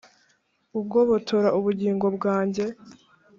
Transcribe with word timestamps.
ugobotora 0.79 1.47
ubugingo 1.57 2.05
bwanjye; 2.17 2.63